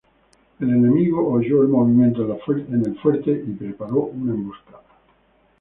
[0.59, 4.81] El enemigo oyó el movimiento en el fuerte y preparó una emboscada.